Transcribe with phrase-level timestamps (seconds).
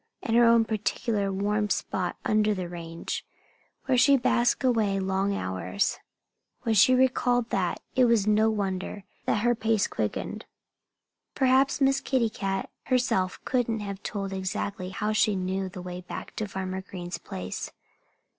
[0.23, 3.23] And her own particular warm spot under the range,
[3.85, 5.99] where she basked away long hours!
[6.63, 10.45] When she recalled that it was no wonder that her pace quickened.
[11.35, 16.35] Perhaps Miss Kitty Cat herself couldn't have told exactly how she knew the way back
[16.37, 17.69] to Farmer Green's place.